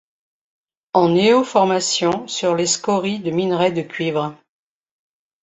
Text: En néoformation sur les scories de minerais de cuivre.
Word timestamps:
En 0.95 1.09
néoformation 1.09 2.27
sur 2.27 2.55
les 2.55 2.65
scories 2.65 3.19
de 3.19 3.29
minerais 3.29 3.71
de 3.71 3.83
cuivre. 3.83 4.35